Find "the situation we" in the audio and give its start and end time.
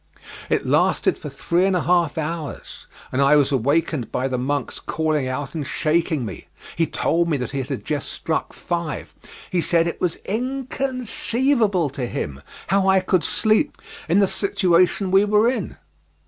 14.17-15.23